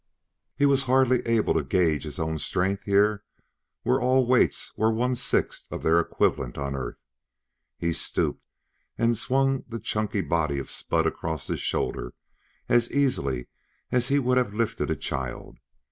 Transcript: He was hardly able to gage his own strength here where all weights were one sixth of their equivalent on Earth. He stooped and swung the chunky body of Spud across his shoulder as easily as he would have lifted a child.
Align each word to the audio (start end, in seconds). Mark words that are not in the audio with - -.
He 0.55 0.65
was 0.65 0.85
hardly 0.89 1.19
able 1.27 1.53
to 1.53 1.63
gage 1.63 2.05
his 2.05 2.17
own 2.17 2.39
strength 2.39 2.85
here 2.85 3.23
where 3.83 4.01
all 4.01 4.25
weights 4.25 4.75
were 4.75 4.91
one 4.91 5.13
sixth 5.13 5.71
of 5.71 5.83
their 5.83 5.99
equivalent 5.99 6.57
on 6.57 6.75
Earth. 6.75 6.97
He 7.77 7.93
stooped 7.93 8.41
and 8.97 9.15
swung 9.15 9.63
the 9.67 9.77
chunky 9.79 10.21
body 10.21 10.57
of 10.57 10.71
Spud 10.71 11.05
across 11.05 11.45
his 11.45 11.59
shoulder 11.61 12.15
as 12.67 12.91
easily 12.91 13.45
as 13.91 14.07
he 14.07 14.17
would 14.17 14.37
have 14.37 14.55
lifted 14.55 14.89
a 14.89 14.95
child. 14.95 15.59